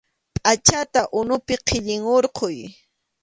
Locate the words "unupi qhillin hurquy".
1.19-2.57